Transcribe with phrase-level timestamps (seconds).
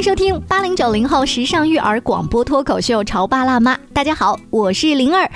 [0.00, 3.74] 迎收听八零九零后时尚育儿广播脱口秀《潮爸辣妈》。
[3.92, 5.30] 大家好，我是灵儿。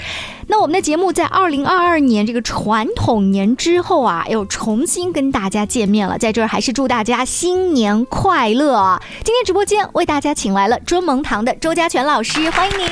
[0.46, 6.16] 那我们的节目在二零二二年这个传统年之后啊，又重新跟大家见面了。
[6.16, 9.02] 在这儿还是祝大家新年快乐啊！
[9.22, 12.88] 今天直播间为大家请来了尊蒙堂的周家全老师，欢迎您。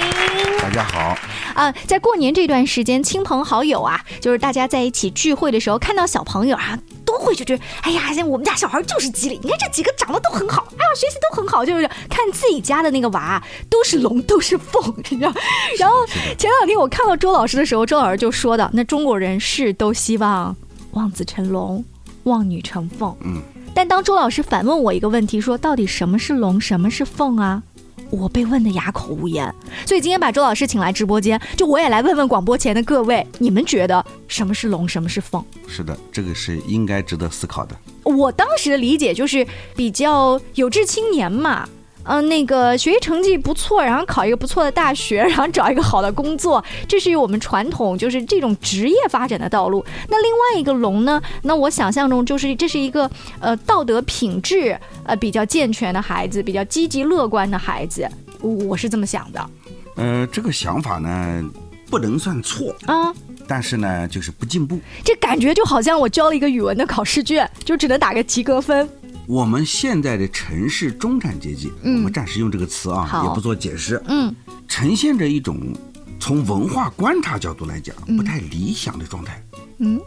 [0.60, 1.16] 大家好。
[1.54, 15.32] 啊，在过年这段时间，亲朋好友啊，就是大家在一起聚会的时候，看到小朋友啊，都会就觉得，哎呀，像我们家小孩就是机灵，你看这几个长得都很好，哎呀，学习都很好，就是看自己家的那个娃都是龙，都是凤，你知道。
[15.78, 16.06] 然后
[16.38, 20.54] 前两天我看到周老师的时候，周老师就说的，那中国人是都希望
[20.92, 21.84] 望子成龙，
[22.24, 23.14] 望女成凤。
[23.20, 23.42] 嗯。
[23.74, 27.62] 但当周老师反问我一个问题，说到底什么是龙，什么是凤啊？
[28.10, 29.50] 我被问的哑口无言，
[29.86, 35.44] 所以今天把周老师请来直播间，就我也来问问广播前的各位，你们觉得什么是龙，什么是凤？
[35.68, 37.76] 是的，这个是应该值得思考的。
[38.04, 39.46] 我当时的理解就是
[39.76, 41.68] 比较有志青年嘛。
[42.04, 49.84] 嗯，那个学习成绩不错，然后考一个不错的大学， 然后找一个好的工作，这是我们传统就是这种职业发展的道路。
[50.08, 51.22] 那另外一个龙呢？
[51.42, 58.08] 那我想象中就是这是一个呃道德品质呃比较健全的孩子，比较积极乐观的孩子，
[58.40, 59.50] 我是这么想的。
[59.94, 61.44] 呃，这个想法呢
[61.88, 63.14] 不能算错啊，
[63.46, 64.80] 但是呢就是不进步。
[65.04, 68.88] 这感觉就好像我交了一个语文的考试卷，就只能打个及格分。
[69.26, 74.02] 我们现在的城市中产阶级，我们暂时用这个词啊，也不做解释。
[74.06, 74.34] 嗯，
[74.66, 75.58] 呈现着一种
[76.18, 79.40] 从文化观察角度来讲不太理想的状态。
[79.78, 80.00] 嗯，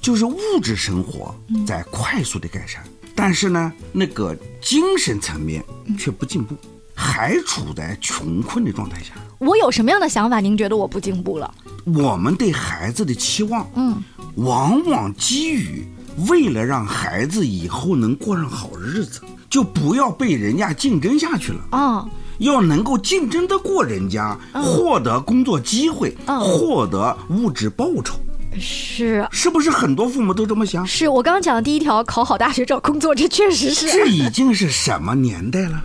[0.00, 1.34] 就是物质生活
[1.66, 2.82] 在快速的改善，
[3.14, 5.62] 但是呢，那个精神层面
[5.98, 6.56] 却不进步，
[6.94, 9.12] 还处在穷困的状态下。
[9.38, 10.40] 我有什么样的想法？
[10.40, 11.54] 您觉得我不进步了？
[11.84, 14.02] 我们对孩子的期望，嗯，
[14.36, 15.86] 往往基于。
[16.28, 22.06] 为了让孩子以后能过上好日子，就不要被人家竞争下去了啊！
[22.36, 28.16] 要能够竞争得过人家，获得工作机会，获得物质报酬。
[28.60, 30.86] 是，是不是很多父母都这么想？
[30.86, 33.90] 是我刚刚讲的第一条，考好大学找工作， 这确实是。
[33.90, 35.82] 这已经是什么年代了？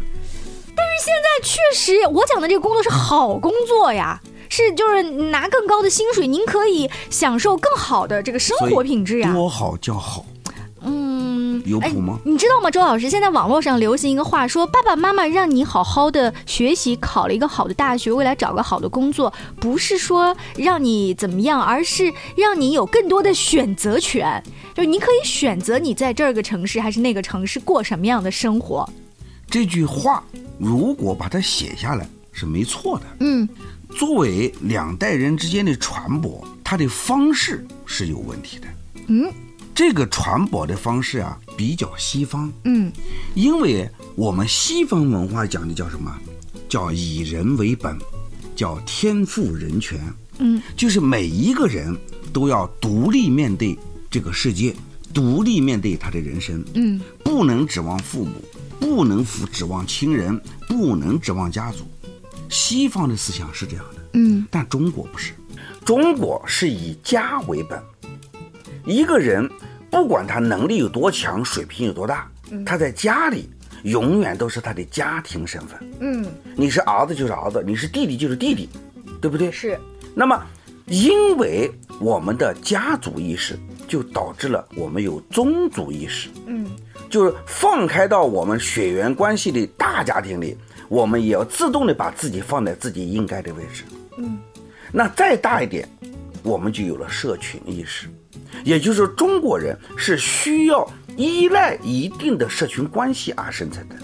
[0.75, 4.19] 但是现在确实，我讲的这个工作是好工作呀。
[4.49, 9.31] 是，就是拿更高的薪水，您可以享受更好的这个生活品质呀。
[9.33, 10.25] 多好叫好，
[10.81, 12.19] 嗯，有谱吗？
[12.23, 13.09] 你知道吗，周老师？
[13.09, 24.41] 现在网络上流行一个话，说爸爸妈妈让你好好的学习，考了一个好的大学，未来找个好的工作，不是说让你怎么样，而是让你有更多的选择权，
[24.73, 28.87] 就是你可以选择你在这个城市还是那个城市过什么样的生活。
[29.49, 30.23] 这句话
[30.57, 33.47] 如果把它写下来是没错的，嗯。
[33.97, 38.67] 作为两代人之间的传播，它的方式是有问题的。
[39.07, 39.33] 嗯，
[39.73, 42.53] 这个传播的方式啊，比较西方。
[42.65, 42.91] 嗯，
[43.33, 46.15] 因为我们西方文化讲的叫什么？
[46.69, 47.97] 叫以人为本，
[48.55, 49.99] 叫天赋人权。
[50.37, 51.97] 嗯，就是每一个人
[52.31, 53.75] 都要独立面对
[54.11, 54.75] 这个世界，
[55.11, 56.63] 独立面对他的人生。
[56.75, 58.33] 嗯，不能指望父母，
[58.79, 61.89] 不能指望亲人，不能指望家族。
[62.49, 65.33] 西方的思想是这样的，嗯，但中国不是，
[65.85, 67.81] 中国是以家为本。
[68.85, 69.49] 一个人
[69.89, 72.29] 不管他能力有多强，水平有多大，
[72.65, 73.49] 他在家里
[73.83, 75.77] 永远都是他的家庭身份。
[75.99, 76.25] 嗯，
[76.55, 78.69] 你是儿子就是儿子，你是弟弟就是弟弟，
[79.21, 79.51] 对不对？
[79.51, 79.77] 是。
[80.15, 80.41] 那么，
[80.85, 81.69] 因为
[81.99, 86.29] 我们的家族意识，就导致了我们有宗族意识。
[86.45, 86.65] 嗯，
[87.09, 90.57] 就是放开到我们血缘关系的大家庭里。
[90.87, 93.83] 我们也要自动的把自己放在自己应该的位置。
[94.17, 94.37] 嗯，
[94.91, 95.87] 那再大一点，
[96.43, 98.07] 我们就有了社群意识，
[98.63, 103.95] 也就是说，中国人是需要依赖一定的社群关系而生存的。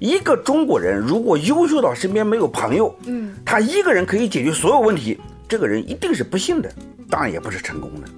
[0.00, 5.18] 一个中国人如果优秀到身边没有朋友，嗯，他一个人可以解决所有问题，
[5.48, 6.72] 这个人一定是不幸的，
[7.10, 8.08] 当然也不是成功的。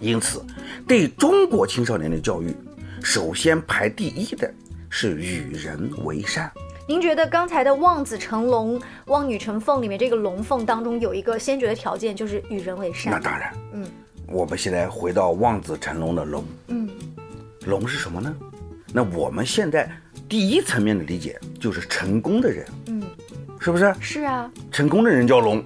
[0.00, 0.44] 因此，
[0.86, 2.54] 对中国青少年的教育，
[3.02, 4.52] 首先排第一的
[4.90, 6.50] 是与人为善。
[6.86, 13.10] 您觉得刚才的望子成龙、望女成凤里面这个龙凤当中有一个先决的条件，就是与人为善。
[13.10, 13.86] 那当然，嗯，
[14.26, 16.86] 我们现在回到望子成龙的龙，嗯，
[17.64, 18.36] 龙是什么呢？
[18.92, 19.90] 那我们现在
[20.28, 23.02] 第一层面的理解就是成功的人，嗯，
[23.58, 23.94] 是不是？
[23.98, 25.64] 是啊，成功的人叫龙，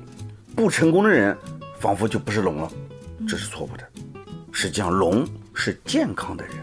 [0.54, 1.36] 不成功的人
[1.80, 2.70] 仿佛就不是龙了，
[3.26, 3.84] 这是错误的。
[4.52, 6.54] 实际上，龙是健康的人。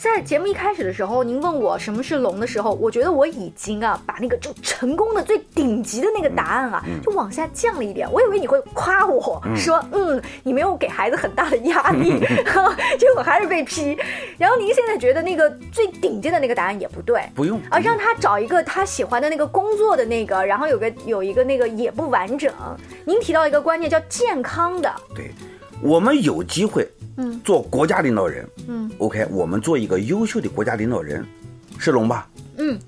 [0.00, 8.08] 在节目一开始的时候，您问我什么是龙的时候，我觉得我已经啊把那个就成功的最顶级的那个答案啊，就往下降了一点。
[8.12, 12.16] 我以为你会夸我说，嗯，你没有给孩子很大的压力，
[12.96, 13.98] 结果还是被批。
[14.38, 22.52] 然后您现在觉得那个最顶尖的那个答案也不对，不用啊，让他找一个他喜欢的那个工作的那个，然后有个有一个那个也不完整。
[23.04, 25.32] 您提到一个观念叫健康的，对，
[25.82, 26.88] 我们有机会。
[27.18, 31.24] 嗯，做国家领导人，嗯，OK，我们做一个优秀的国家领导人，
[31.76, 32.28] 是龙吧？
[32.58, 32.78] 嗯，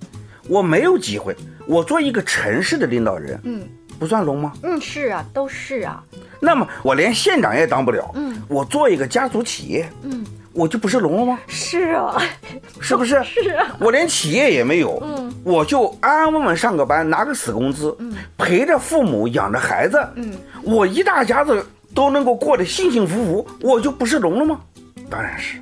[0.48, 1.36] 我没有机会，
[1.66, 3.68] 我做一个城市的领导人，嗯，
[3.98, 4.52] 不算龙吗？
[4.62, 6.02] 嗯，是啊，都是啊。
[6.38, 11.38] 那么我连县长也当不了，嗯，我做一个家族企业，嗯，我就不是龙了吗？
[11.48, 12.22] 是啊，
[12.80, 13.20] 是不是？
[13.24, 13.76] 是啊。
[13.80, 20.32] 我连企业也没有，嗯，我就安安稳稳上个班，拿个死工资，嗯，陪着父母养着孩子，嗯，
[20.62, 21.66] 我一大家子。
[21.94, 24.60] 都能够过得幸幸福福，我就不是龙了吗？
[25.08, 25.60] 当然是，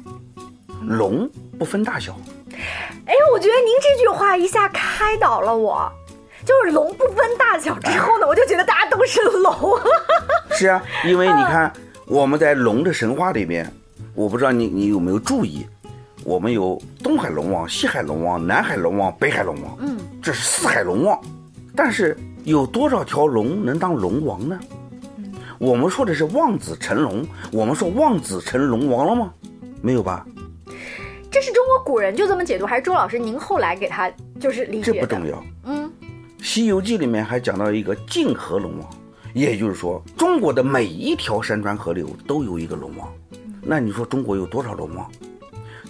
[0.83, 1.29] 龙
[1.59, 2.17] 不分大小。
[3.07, 5.91] 哎，我觉得您这句话一下开导了我，
[6.45, 9.79] 就是龙不分大小之后呢，我就觉得大家都是龙。
[10.53, 11.73] 是啊，因为你看
[12.07, 13.71] 我们在龙的神话里面，
[14.15, 15.67] 我不知道你你有没有注意，
[16.25, 21.19] 我们有东海龙王、西海龙王、南海龙王、北海龙王，嗯，这是四海龙王，
[21.75, 22.15] 但是
[22.45, 24.59] 有多少条龙能当龙王呢？
[25.59, 29.33] 我们说的是望子成龙，我们说望子成龙王了吗？
[29.83, 30.25] 没有吧？
[31.31, 34.11] 这是中国古人就这么解读，还是周老师您后来给他
[34.41, 34.93] 就是理解？
[34.93, 35.45] 这不重要。
[35.65, 35.87] 嗯，
[36.41, 38.89] 《西游记》里面还讲到一个泾河龙王，
[39.35, 43.13] 也就是说，中国的每一条山川河流都有一个龙王。
[43.61, 45.11] 那你说中国有多少龙王？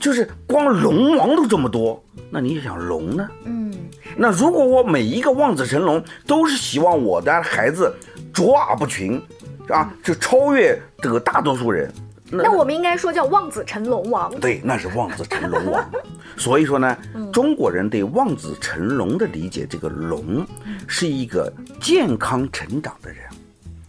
[0.00, 3.28] 就是光龙王都这么多，那你想龙呢？
[3.44, 3.72] 嗯，
[4.16, 7.94] 那如果我每一个望子成龙，都是希望我的孩子
[8.32, 9.20] 卓尔不群。
[9.68, 11.92] 啊，就超越这个大多数人，
[12.30, 14.34] 那我们应该说叫望子成龙王。
[14.40, 15.84] 对，那是望子成龙王。
[16.36, 16.96] 所以说呢，
[17.32, 20.46] 中国人对望子成龙的理解，这个龙
[20.86, 23.18] 是一个健康成长的人。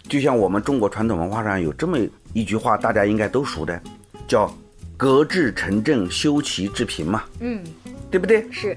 [0.07, 1.97] 就像我们中国传统文化上有这么
[2.33, 3.79] 一句话，大家应该都熟的，
[4.27, 4.51] 叫
[4.97, 7.23] “格致成正，修齐治平”嘛。
[7.39, 7.63] 嗯，
[8.09, 8.45] 对不对？
[8.51, 8.75] 是。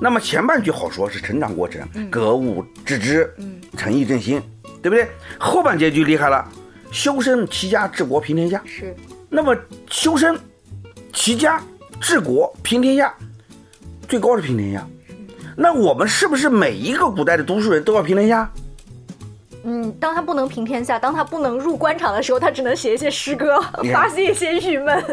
[0.00, 4.40] 那么前半句好说，是成长过程，格物致知，嗯，诚意正心。
[4.82, 5.08] 对不对？
[5.38, 6.46] 后半截就厉害了，
[6.90, 8.62] 修身齐家治国平天下。
[8.64, 8.94] 是，
[9.28, 9.56] 那么
[9.88, 10.38] 修身、
[11.12, 11.62] 齐家、
[12.00, 13.14] 治国平天下，
[14.08, 14.86] 最高是平天下。
[15.56, 18.50] 那我们是不是每一个古代的读书人都要平天下？
[19.64, 23.60] 嗯，当他不能平天下，当他不能入官场的时候，他只能写一些诗歌，
[23.92, 25.04] 发泄一些郁闷。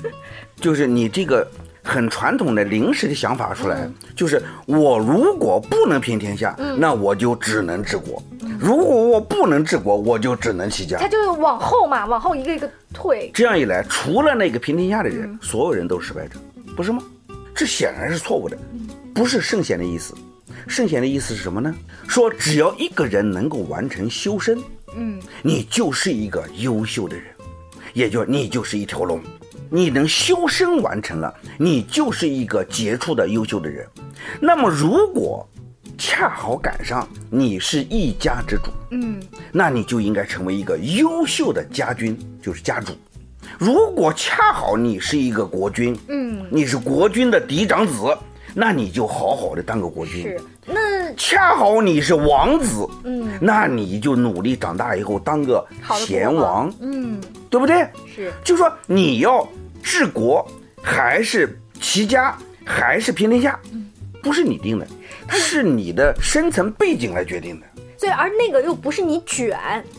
[0.60, 1.46] 就是你这个。
[1.86, 3.86] 很传统的临时的想法出来，
[4.16, 8.22] 就是我如果不能平天下，那我就只能治国；
[8.58, 10.98] 如果我不能治国，我就只能齐家。
[10.98, 13.30] 他就是往后嘛，往后一个一个退。
[13.34, 16.38] 这样一来，除了那个平天下的人，所有人都是失败者，
[16.76, 17.02] 不是吗？
[17.54, 18.56] 这显然是错误的，
[19.14, 20.14] 不是圣贤的意思。
[20.66, 21.74] 圣贤的意思是什么呢？
[22.08, 24.58] 说只要一个人能够完成修身，
[24.96, 27.24] 嗯，你就是一个优秀的人，
[27.92, 29.20] 也就你就是一条龙。
[29.70, 33.86] 你能修身完成了，你就是一个杰出的、优秀的人。
[34.40, 35.46] 那么，如果
[35.96, 42.92] 恰好赶上你是一家之主，嗯，那你就应该成为一个优秀的家君，就是家主。
[43.58, 48.16] 如果恰好你是一个国君，嗯，你是国君的嫡长子，
[48.54, 50.22] 那你就好好的当个国君。
[50.22, 57.86] 是，那恰好你是王子，嗯，那你就努力长大以后当个贤王，嗯，对不对？
[58.14, 59.46] 是，就说你要。
[59.86, 60.50] 治国
[60.82, 63.60] 还是齐家还是平天下，
[64.24, 64.86] 不是你定的，
[65.28, 67.66] 是你的深层背景来决定的。
[67.96, 69.58] 所以，而那个又不是你卷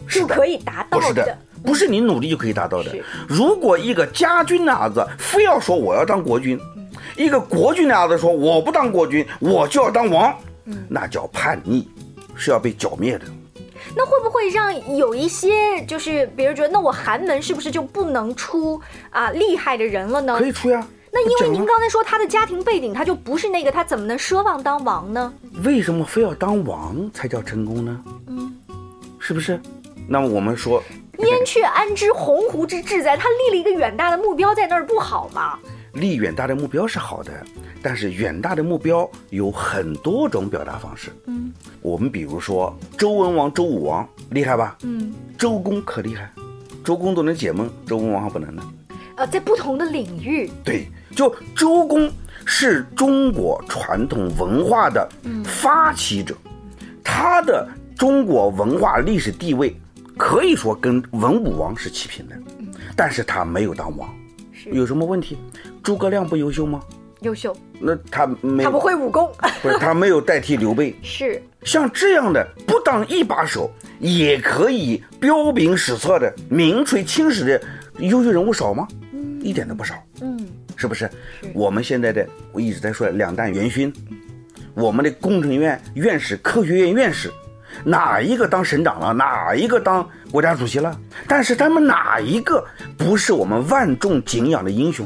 [0.10, 2.94] 就可以达到的，不是你努力就可以达到的。
[3.28, 6.60] 如果一个家军的儿子非要说我要当国君，
[7.16, 10.36] 一个国君的儿子说我不当国君，我就要当王，
[10.90, 11.88] 那叫叛逆，
[12.36, 13.26] 是要被剿灭的。
[13.96, 18.80] 那会不会让有一些就是别人觉得，那我寒门是不是就不能出
[19.10, 20.38] 啊厉害的人了呢？
[20.38, 20.86] 可以出呀。
[21.16, 25.34] 那因为您刚才说他的家庭背景，他就不是那个，他怎么能奢望当王呢？
[25.64, 28.04] 为什么非要当王才叫成功呢？
[28.28, 28.54] 嗯，
[29.18, 29.58] 是不是？
[30.10, 30.84] 那么我们说，
[31.20, 33.16] 燕雀安知鸿鹄之志在？
[33.16, 35.58] 他立了一个远大的目标在那儿，不好吗？
[35.94, 37.32] 立远大的目标是好的，
[37.82, 41.10] 但是远大的目标有很多种表达方式。
[41.28, 44.78] 嗯，我们比如说周文王、周武王厉害吧？
[44.84, 46.30] 嗯，周公可厉害，
[46.84, 48.62] 周公都能解梦，周文王还不能呢。
[49.16, 52.12] 呃，在不同的领域，对，就周公
[52.46, 55.08] 是中国传统文化的
[55.46, 56.36] 发起者，
[57.04, 57.68] 他的
[57.98, 59.76] 中国文化历史地位
[60.18, 62.36] 可以说跟文武王是齐平的，
[62.96, 64.10] 但是他没有当王。
[64.72, 65.38] 有什么问题？
[65.82, 66.82] 诸葛亮不优秀吗？
[67.22, 67.56] 优秀。
[67.80, 69.32] 那他没他不会武功，
[69.62, 70.96] 不是他没有代替刘备。
[71.04, 77.62] 是像这样的不当一把手也可以彪炳史册的名垂青史的
[78.00, 78.88] 优秀人物少吗？
[79.46, 79.96] 嗯，一点都不少。
[80.22, 81.10] 嗯，是不是？
[81.54, 83.94] 我们现在的我一直在说两弹元勋，
[84.74, 87.32] 我们的工程院院士、科学院院士。
[87.84, 89.12] 哪一个当省长了？
[89.12, 90.98] 哪一个当国家主席了？
[91.28, 92.66] 但是他们哪一个
[92.98, 95.06] 不是我们万众敬仰的英雄？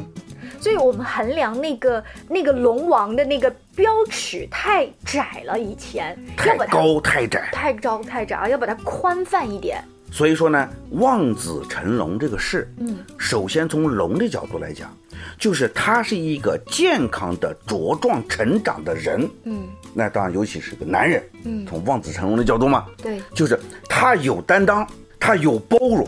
[0.60, 9.82] 所以我们衡量那个那个龙王的那个标尺太窄了，以前太高太窄，太高太窄啊，要把它宽泛一点。
[10.10, 14.90] 所以说呢，望子成龙这个事，嗯，首先从龙的角度来讲，
[15.38, 19.68] 就是他是一个健康的茁壮成长的人，嗯。
[19.92, 24.86] 那当然，尤其是个男人，嗯，从望子成龙的角度嘛，对，就是他有担当，
[25.18, 26.06] 他有包容，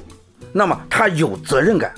[0.53, 1.93] 那么他有责任感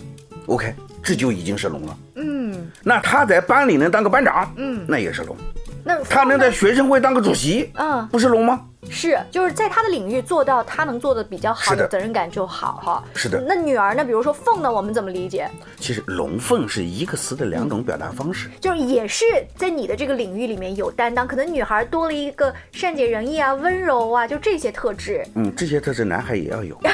[0.47, 5.37] ，OK，这就已经是龙了，嗯，那他在班里能当个班长，嗯，那也是龙，
[5.85, 8.63] 那他能在学生会当个主席，嗯，不是龙吗？
[8.91, 13.05] 是，就是在他的领域做到他能做的比较好，的责任感就好哈。
[13.15, 13.43] 是的。
[13.47, 14.05] 那女儿呢？
[14.05, 15.51] 比如说凤呢，我们怎么理解？
[15.79, 19.25] 其实龙凤是一个词的两种表达方式，就是也是
[19.57, 25.27] 在你的这个领域里面有担当，可能女孩多了一个善解人意啊、温柔啊，就这些特质。
[25.35, 26.79] 嗯，这些特质男孩也要有。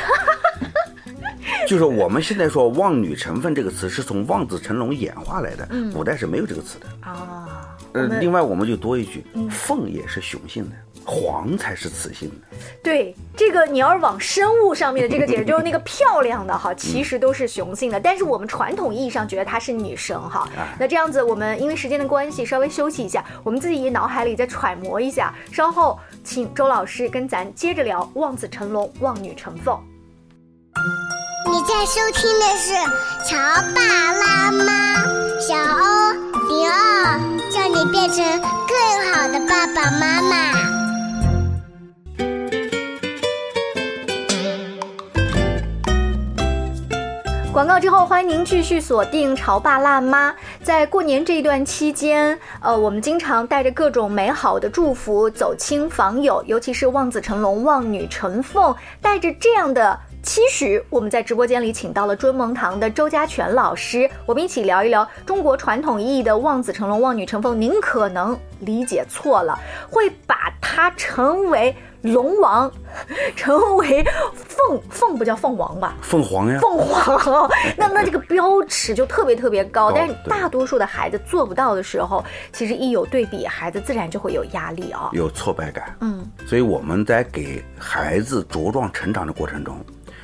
[1.66, 7.59] 就是我们现在说“望女成凤”这个词是从望子成龙演化来的，嗯古代是没有这个词的啊。
[7.92, 10.76] 呃，另外我们就多一句，凤也是雄性的。
[11.02, 20.46] 黄才是雌性的，对这个你要是往生物上面的这个解释，就是那个漂亮的哈，其实都是雄性的，但是我们传统意义上觉得它是女神哈。
[20.78, 29.80] 那这样子，我们因为时间的关系，稍微休息一下，我们自己脑海里再揣摩一下，稍后请周老师跟咱接着聊望子成龙，望女成凤。
[31.50, 32.74] 你在收听的是
[33.28, 33.36] 《乔
[33.74, 35.02] 爸拉妈》，
[35.40, 36.12] 小欧
[36.48, 40.52] 零二，叫你变成更好的爸爸妈妈。
[47.52, 50.30] 广告之后，欢迎您继续锁定《潮爸辣妈》。
[50.62, 67.58] 在过年这一段期间，呃，我们经常带着各种美好的祝福走亲访友，尤其是望子成龙、望女成凤，带着这样的期许，我们在直播间里请到了尊蒙堂的周家全老师，我们一起聊一聊中国传统意义的望子成龙、望女成凤。
[67.60, 69.58] 您可能理解错了，
[69.90, 71.74] 会把它成为。
[72.02, 72.72] 龙王
[73.36, 75.94] 成为凤凤不叫凤王吧？
[76.00, 77.46] 凤凰呀，凤凰。
[77.76, 82.24] 那那这个标尺就特别特别高，但是大多数的孩子做不到的时候，
[82.54, 85.94] 其实一有对比，孩子自然就会有压力啊，有挫败感。
[86.00, 89.76] 嗯，所以我们在给孩子茁壮成长的过程中，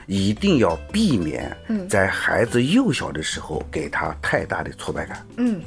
[0.07, 1.57] 一定要避免
[1.89, 5.27] 在孩子幼小的时候给他太大的挫败感。
[5.37, 5.61] 嗯，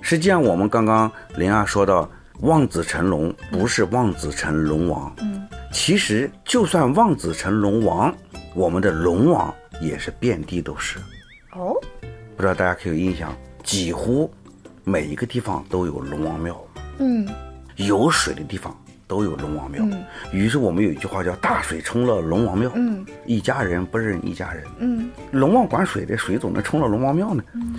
[0.00, 2.10] 实际上我们刚刚灵儿说到。
[2.40, 8.12] 望子成龙不是望子成龙王，嗯，其实就算望子成龙王，
[8.56, 10.98] 我们的龙王也是遍地都是。
[11.52, 11.72] 哦，
[12.34, 13.32] 不知道大家可有印象？
[13.62, 14.28] 几乎
[14.82, 16.60] 每一个地方都有龙王庙，
[16.98, 17.28] 嗯，
[17.76, 19.82] 有水的地方都有龙王庙。
[20.32, 27.42] 于是我们有一句话叫“大水冲了龙王庙”，嗯，一家人不认一家人，嗯，龙王管水的，水怎么能冲了龙王庙呢？
[27.54, 27.74] 嗯，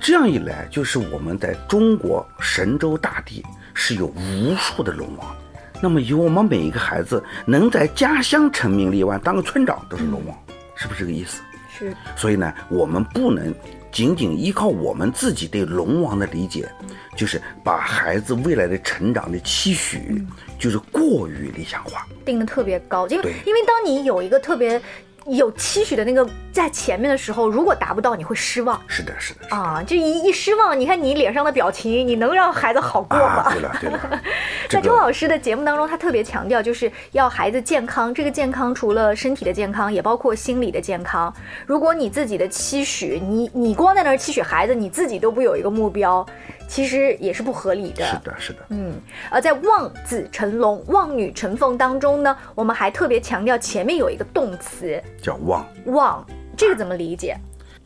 [0.00, 3.44] 这样一来，就是我们在中国神州大地。
[3.76, 5.36] 是有无数的龙王，
[5.82, 10.38] 那么以我们每一个孩子能在家乡成名立万，当个村长都是龙王，
[10.76, 11.42] 是不是这个意思？
[11.76, 11.92] 是。
[12.14, 13.52] 所以呢，我们不能
[13.94, 16.68] 仅仅依靠我们自己对龙王的理解，
[17.16, 20.20] 就是把孩子未来的成长的期许，
[20.58, 23.06] 就是过于理想化，定的特别高。
[23.06, 24.82] 因为因为当你有一个特别。
[25.26, 28.80] 有期许的那个在前面的时候，如果达不到，你会失望。
[28.86, 33.50] 是的，是的，啊，就一一失望，你看你脸上的表情，你能让孩子好过吗？
[33.52, 34.22] 对了，对了。
[34.68, 38.12] 在周老师的节目当中，他特别强调，就是要孩子健康。
[38.12, 41.32] 这个健康除了身体的健康，也包括心理的健康。
[41.66, 46.24] 如果你自己的期许，你你光在那儿期许孩子，你自己都不有一个目标。
[46.68, 48.04] 其实也是不合理的。
[48.04, 48.58] 是的，是的。
[48.70, 48.94] 嗯，
[49.30, 55.66] 而在望子成龙、望女成凤当中呢，我们还特别强调前面有一个动词叫望。
[55.86, 57.36] 望，这个怎么理解？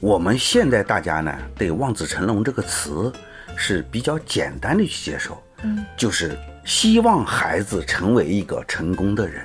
[0.00, 3.12] 我们现在大家呢，对“望子成龙”这个词
[3.56, 5.36] 是比较简单的去接受。
[5.62, 9.44] 嗯，就是希望孩子成为一个成功的人。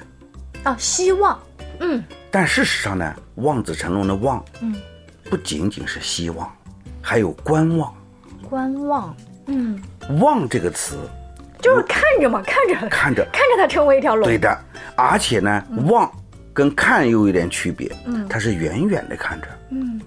[0.64, 1.40] 啊，希望。
[1.80, 2.04] 嗯。
[2.30, 4.76] 但事实上呢，“望子成龙”的“望”，嗯，
[5.24, 6.48] 不仅仅是希望，
[7.02, 7.92] 还有观望。
[8.54, 9.18] 观望，
[9.48, 9.82] 嗯，
[10.20, 10.96] 望这个词，
[11.60, 14.24] 就是看着嘛，看着，看着，看着它成为一条龙。
[14.24, 14.56] 对的，
[14.96, 16.08] 而且呢，望
[16.54, 20.00] 跟看又有点区别，嗯，它是远远的看着，嗯，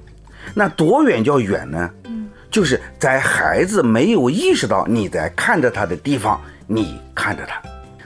[0.55, 1.91] 那多远叫远呢？
[2.05, 7.61] 嗯，就是在孩子没有意识到你在看着他的地方，你看着他。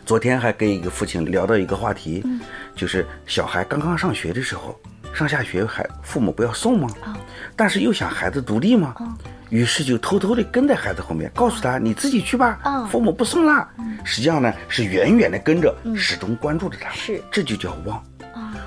[0.07, 2.25] 昨天还跟一个父亲聊到一个话题，
[2.75, 4.75] 就是小孩刚刚上学的时候，
[5.13, 6.89] 上下学还父母不要送吗？
[7.55, 8.95] 但是又想孩子独立吗？
[9.51, 13.69] 于是就偷偷的跟在孩子后面，告诉他你自己去吧，父母不送啦。
[14.05, 16.91] 实际上呢是远远的跟着，始终关注着他。
[16.91, 18.03] 是，这就叫忘。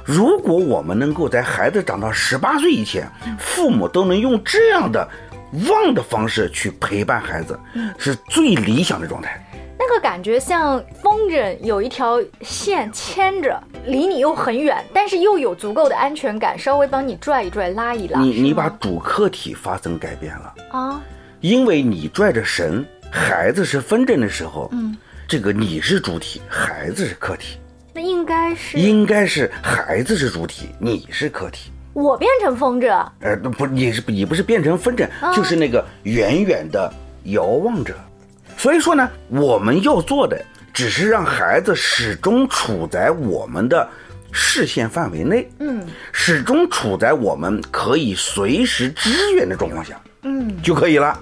[0.06, 3.10] 如果我们能够在孩子长到十八岁以前，
[3.40, 5.08] 父母都能用这样的
[5.70, 7.60] 望的方式去陪伴孩子，
[7.98, 9.43] 是最理想的状态。
[9.86, 18.22] 那个感觉像风筝有一条线牵着，离你又很远，但是又有足够的安全感，稍微帮你拽一拽、拉一拉。
[18.22, 21.02] 你你把主客体发生改变了啊，
[21.42, 24.96] 因为你拽着绳，孩子是风筝的时候，嗯，
[25.28, 27.58] 这个你是主体，孩子是客体。
[27.94, 31.70] 那应该是应该是孩子是主体，你是客体。
[31.92, 33.06] 我变成风筝？
[33.20, 36.92] 呃，不，你是你不是变成风筝，就是那个远远的
[37.26, 37.94] 遥望着。
[38.64, 40.42] 所以说呢，我们要做的
[40.74, 43.86] 只是让孩子始终处在我们的
[44.32, 51.20] 视线范围内，嗯，始终处在我们可以随时支援的状况下，嗯，就可以了。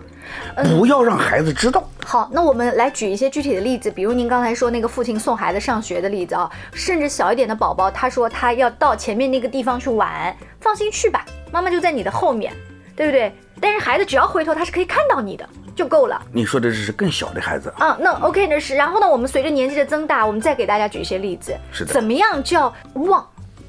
[0.64, 1.90] 不要让孩子知道。
[2.06, 12.54] 好，那我们来举一些具体的例子，比如您刚才说那个父亲送孩子上学的例子啊，甚至小一点的宝宝，他说他要到前面那个地方去玩，放心去吧，妈妈就在你的后面，
[13.02, 13.34] 对不对？
[13.60, 15.48] 但是孩子只要回头，他是可以看到你的。
[15.74, 16.22] 就够了。
[16.32, 17.98] 你说的这是更小的孩子啊？
[18.00, 21.56] 那 OK 那是，然后呢，我们随着年纪的增大，我们再给大家举一些例子。
[21.72, 21.94] 是的。
[21.94, 23.26] 怎么样叫望？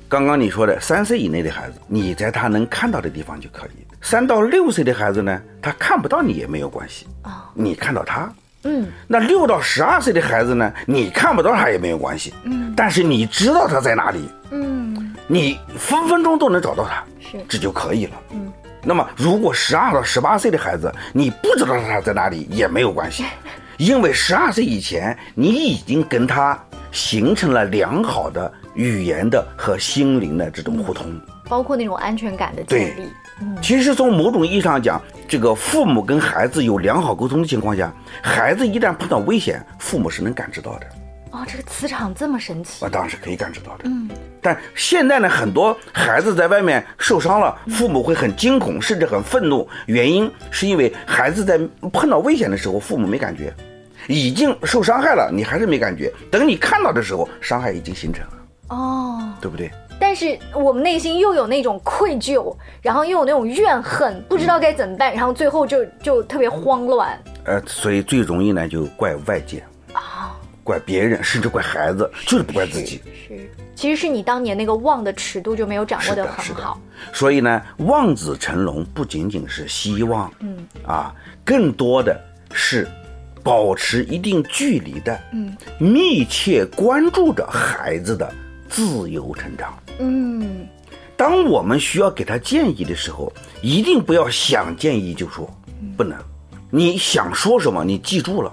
[0.08, 3.86] 刚刚你说的三岁以内的孩子，你在他能看到的地方就可以。
[4.02, 7.50] 三到六岁的孩子呢，他看不到你也没有关系啊。
[7.54, 8.30] 你看到他，
[8.64, 8.88] 嗯。
[9.06, 12.74] 那六到十二岁的孩子呢，你看不到他也没有关系，嗯。
[12.76, 15.14] 但是你知道他在哪里，嗯。
[15.28, 18.52] 你分分钟都能找到他，是，这就可以了，嗯。
[18.84, 23.24] 那么，如果十二到十八岁的孩子，你不知道他在哪里也没有关系，
[23.76, 26.58] 因为十二岁以前，你已经跟他
[26.90, 33.08] 形成了良好的语言的和心灵的这种互通，包括那种安全感的建立。
[33.60, 40.86] 其实从某种意义上讲，这个父母跟孩子有良好沟通的情况下，孩子一旦碰到危险，父母是能感知到的。
[41.42, 43.84] 哦，这个磁场这么神奇，我当然是可以感知到的。
[43.84, 44.08] 嗯，
[44.40, 49.68] 但现在呢，很多孩子在外面受伤了，父母会很惊恐，甚至很愤怒。
[49.86, 51.58] 原因是因为孩子在
[51.92, 53.52] 碰到危险的时候，父母没感觉，
[54.06, 56.12] 已经受伤害了，你还是没感觉。
[56.30, 58.32] 等你看到的时候，伤害已经形成了。
[58.68, 59.68] 哦，对不对？
[59.98, 67.18] 但是我们内心又有那种愧疚，然后又有那种怨恨，不知道该怎么办，然后最后就就特别慌乱。
[67.44, 69.60] 呃，所以最容易呢，就怪外界。
[70.64, 73.00] 怪别人，甚至怪孩子，就是不怪自己。
[73.28, 76.80] 是，其实是你当年那个望的尺度就没有掌握的很好。
[77.12, 82.18] 所以呢，望子成龙不仅仅是希望，嗯啊，更多的
[82.52, 82.88] 是
[83.42, 88.32] 保持一定距离的，嗯，密切关注着孩子的
[88.68, 89.76] 自由成长。
[89.98, 90.66] 嗯，
[91.16, 95.48] 当我们需要给他建议的时候，一定不要想建议就说，
[95.96, 96.16] 不能。
[96.74, 97.84] 你想说什么？
[97.84, 98.50] 你记住了。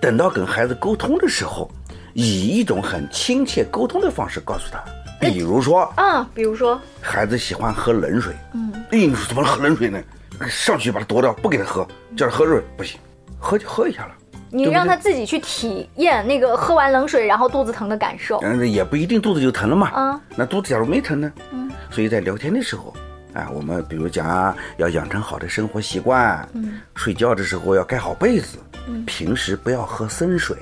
[0.00, 1.70] 等到跟孩子沟通的时候，
[2.14, 4.82] 以一种很亲切沟通的方式告诉他。
[5.20, 8.34] 比如说，嗯，比如说，孩子喜欢喝冷水。
[8.54, 10.00] 嗯，哎，你说怎么能喝冷水呢？
[10.48, 12.98] 上去把他夺掉，不给他喝，叫他喝热水不行，
[13.38, 14.12] 喝就喝一下了。
[14.50, 18.38] 你让他自己去体验那个喝完冷水然后肚子疼的感受。
[18.38, 19.90] 嗯，也不一定肚子就疼了嘛。
[19.90, 21.30] 啊，那肚子假如没疼呢？
[21.52, 22.94] 嗯，所以在聊天的时候。
[23.34, 30.56] 啊，我们比如讲要养成好的生活习惯，嗯，睡觉的时候要盖好被子，嗯，平时不要喝生水，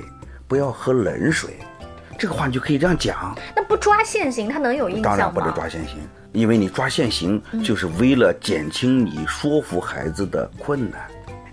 [0.49, 1.51] 不要喝冷水，
[2.19, 3.37] 这个话你就可以这样讲。
[3.55, 5.09] 那不抓现行，他能有印象吗？
[5.09, 5.99] 当然不能抓现行，
[6.33, 11.01] 因为你抓现行就是为了减轻你说服孩子的困难，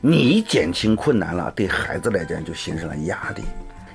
[0.02, 3.44] 你减轻困难了，对孩子来讲就形成了压力。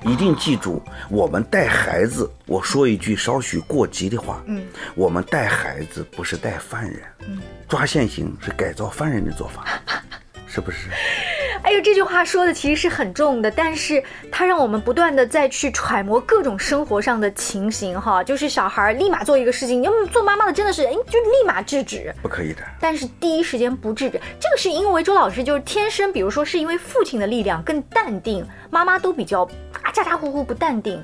[0.03, 9.65] 一定记住，我们带孩子，我说一句稍许过激的话，嗯，我们带孩子不是带犯人，嗯，抓现行是改造犯人的做法，
[10.47, 10.89] 是不是？
[11.61, 22.61] 哎呦，这句话说的其实是很重的，但是它让我们不断的再去揣摩各种生活上的情形，哈，就是小孩立马做一个事情，你要做妈妈的真的是，哎，就立马制止，不可以的。
[22.79, 29.43] 但是第一时间不制止，这个是因为周老师就是天生，比如说是因为父亲的力量更淡定，妈妈都比较
[29.83, 31.03] 啊咋咋呼呼不淡定。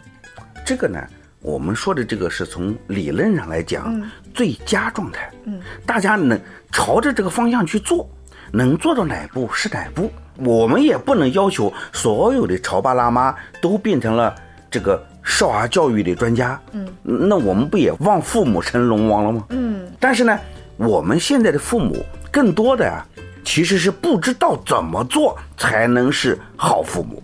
[0.65, 0.99] 这个呢，
[1.41, 4.01] 我们说的这个是从理论上来讲
[4.33, 6.39] 最佳状态，嗯，大家能
[6.71, 8.09] 朝着这个方向去做，
[8.51, 10.11] 能做到哪步是哪步。
[10.38, 14.34] 我们也不能要求所有的潮爸辣妈都变成了
[14.69, 19.45] 这个少儿教育的专家，嗯，那我们不也望父母成龙王了吗？
[19.50, 20.38] 嗯，但是呢，
[20.78, 23.06] 我们现在的父母更多的啊，
[23.43, 27.24] 其实是不知道怎么做才能是好父母，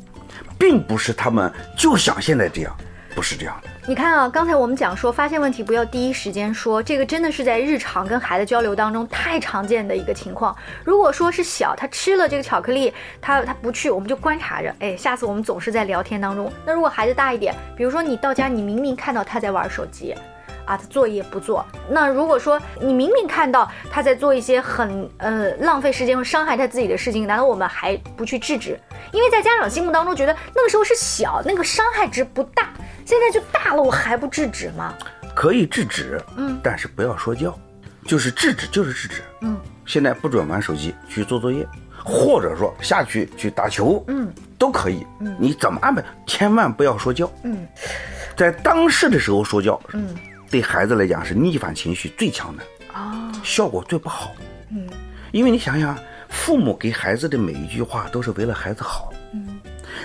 [0.58, 2.76] 并不是他们就想现在这样，
[3.15, 3.69] 不是这样的。
[3.88, 10.56] 你看啊，刚才我们讲说，发现问题不要第一时间说，这个真的是在日常跟孩子交流当中太常见的一个情况。
[10.84, 16.52] 如果说是小，他吃了这个巧克力，他他不去，我们就观察着，哎，下次我们总是在聊天当中。
[16.65, 20.15] 那如果孩子大一点，比如说你到家，你明明看到他在玩手机。
[20.65, 21.65] 啊，他作业不做。
[21.89, 28.80] 那如果说你明明看到他在做一些很呃浪费时间和伤害他自己的事情，难道我们还不去制止？
[29.12, 32.69] 因为在家长心目当中觉得那个时候是小，那个伤害值不大。
[33.06, 34.93] 现在就大了，我还不制止吗？
[35.36, 37.58] 可以制止，嗯，但是不要说教，
[38.06, 39.58] 就是制止就是制止，嗯。
[39.86, 41.67] 现在不准玩手机，去做作业，
[42.06, 45.06] 或者说下去去打球，嗯，都可以。
[45.19, 46.02] 嗯，你怎么安排？
[46.26, 47.67] 千万不要说教，嗯，
[48.38, 50.15] 在当事的时候说教，嗯。
[50.51, 54.35] 对孩子来讲是逆反情绪最强的啊，效果最不好。
[54.69, 54.85] 嗯，
[55.31, 59.13] 因为你想想，父母给孩子的每一句话都是为了孩子好。
[59.33, 59.61] 嗯，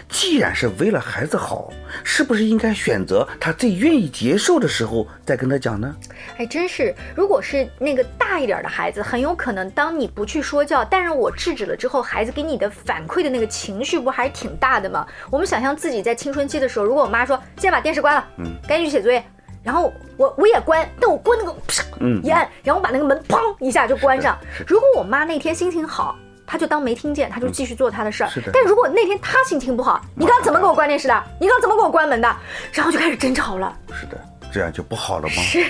[0.09, 1.73] 既然是为了孩子好，
[2.05, 5.97] 是不是应该选择他最愿意接受的时候再跟他讲呢？
[6.37, 15.05] 哎，真是，如果是那个大一点的孩子，很有可能当你不去说教，但是我制止了之后，孩子给你的反馈的那个情绪不还是挺大的吗？
[15.29, 19.25] 我们想象自己在青春期的时候，如果我妈说现在把电视关了，嗯，赶紧去写作业。
[19.67, 21.83] 然后我我也关，但我关那个啪
[22.23, 24.39] 一按，然后把那个门砰一下就关上。
[24.65, 28.31] 如果我妈那天心情好，她就当没听见，她就继续做她的事儿。
[28.53, 31.25] 但如果那天她心情不好，你刚怎么给我关电视的？
[31.41, 32.37] 你刚怎么给我关门的？
[32.73, 33.77] 然后就开始争吵了。
[33.93, 34.17] 是的，
[34.53, 35.43] 这样就不好了吗？
[35.43, 35.65] 是，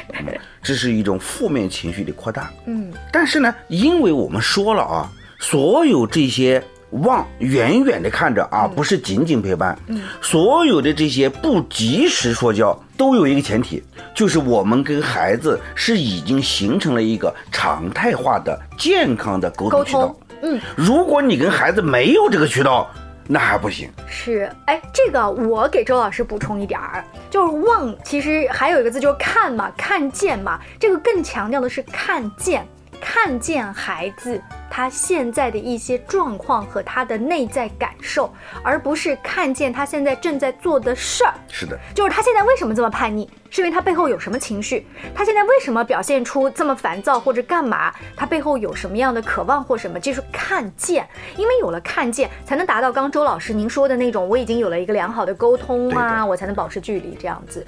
[0.63, 2.51] 这是一种负面情绪的扩大。
[2.67, 6.63] 嗯，但是呢，因为我们说了啊，所有这些。
[7.03, 9.77] 望远远的看着啊，不是紧紧陪伴。
[9.89, 13.83] 嗯，所有的这些不及时说教，都有一个前提，
[14.15, 20.17] 就是我们跟孩子是已经形成了一个常态化的、健康的沟通渠道。
[20.43, 22.91] 嗯，如果你跟孩子没有这个渠道，
[23.27, 23.91] 那还不行。
[24.09, 32.67] 是，哎，这个我给周老师补充一点儿，就是望，其实还有一个字就是看嘛，看见嘛，这个更强调的是看见。
[32.99, 41.35] 看见孩子他现在的一些状况和他的内在感受，而不是看见他现在正在做的事儿。
[41.49, 44.87] 是的，就是他现在为什么这么叛逆，是因为他背后有什么情绪？
[45.15, 47.93] 他现在为什么表现出这么烦躁或者干嘛？
[48.17, 49.99] 他背后有什么样的渴望或什么？
[49.99, 57.67] 就是看见，因为有了看见，才能达到刚周老师您说的那种，我已经有了一个良好的沟通啊，我才能保持距离这样子。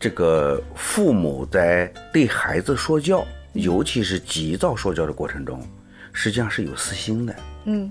[0.00, 3.24] 这个父母在对孩子说教。
[3.54, 5.60] 尤其是急躁说教的过程中，
[6.20, 7.32] 实际上是有私心的。
[7.66, 7.88] 嗯，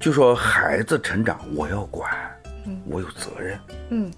[0.00, 2.10] 就说孩子成长，我要管，
[2.86, 3.58] 我有责任。
[3.90, 4.10] 嗯，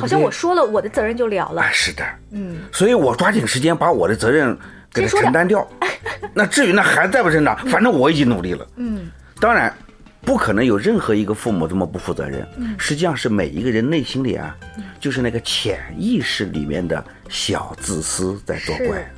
[0.00, 1.62] 好像我说了我的责任就了了。
[1.70, 2.04] 是的。
[2.32, 4.58] 嗯，所以我抓紧时间把我的责任
[4.92, 5.64] 给他承担掉。
[6.34, 8.66] 那至于那孩子在不成长，反正我已经努力了。
[8.74, 9.08] 嗯，
[9.40, 9.72] 当然，
[10.22, 12.44] 不可能有任何一个父母这么不负责任。
[12.56, 14.56] 嗯，实际上是每一个人内心里啊，
[14.98, 19.08] 就是那个潜意识里面的小自私在作怪。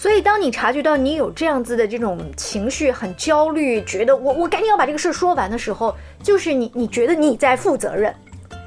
[0.00, 8.14] 所以，当你察觉到你有这样子的这种情绪，很焦虑，觉得我我赶紧要把这个事儿说完的时候，就是你你觉得你在负责任，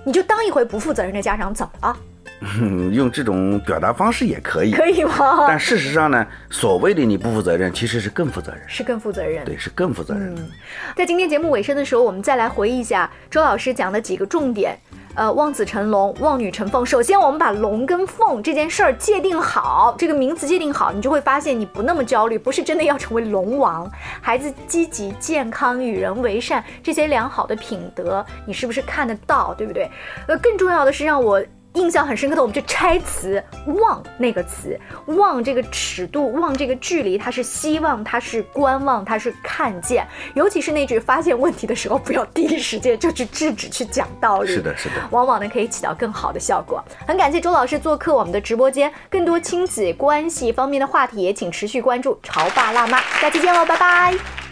[0.04, 1.98] 你就当一回不负责任的家长，怎么了？
[2.93, 5.46] 用这种表达方式也可以，可以吗？
[5.50, 10.36] 但事实上呢，所谓的你不负责任，其实是更负责任，是更负责任，对，是更负责任。
[10.96, 14.78] 在今天节目尾声的时候，我们再来回忆一下周老师讲的几个重点。
[15.15, 16.86] 呃，望子成龙，望女成凤。
[16.86, 23.89] 首先，我们把龙跟凤这件事儿界定好，这个名词界定好，你就会发现你不那么焦虑，不是真的要成为龙王。
[24.21, 29.89] 孩子积极、健康、与人为善这些良好的品德，你是不是看得到，对不对？
[30.28, 31.41] 呃，更重要的是让我。
[31.74, 33.44] 印象很深刻的，我们就拆词
[33.80, 34.80] “望”那个词
[35.18, 40.06] ，“望”这个尺度，“望”这个距离，它是希望，它是观望，它是看见。
[40.36, 44.52] 尤其是那句发现问题的时候，不要第一时间就去制止、去讲道理。
[44.54, 46.84] 是的，是的，往往呢可以起到更好的效果。
[47.08, 54.43] 很感谢周老师做客我们的直播间，更多亲子关系方面的话题也请持续关注《潮爸辣妈》，下期见喽，拜拜。